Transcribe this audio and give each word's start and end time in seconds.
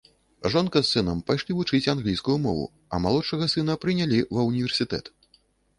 Жонка 0.53 0.81
з 0.83 0.87
сынам 0.93 1.19
пайшлі 1.27 1.57
вучыць 1.57 1.91
англійскую 1.95 2.37
мову, 2.47 2.65
а 2.93 3.01
малодшага 3.05 3.53
сына 3.57 3.73
прынялі 3.87 4.25
ва 4.35 4.41
ўніверсітэт. 4.51 5.05